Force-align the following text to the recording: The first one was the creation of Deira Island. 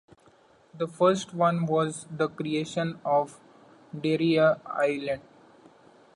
The 0.75 0.87
first 0.87 1.31
one 1.35 1.67
was 1.67 2.07
the 2.09 2.27
creation 2.27 2.99
of 3.05 3.39
Deira 3.95 4.59
Island. 4.65 5.21